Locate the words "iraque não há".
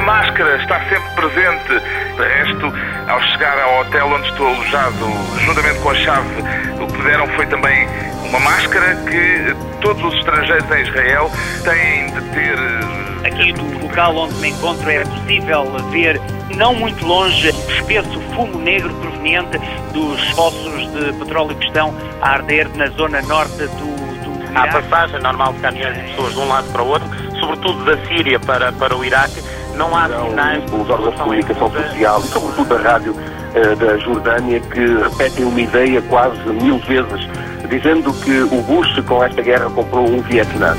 29.04-30.08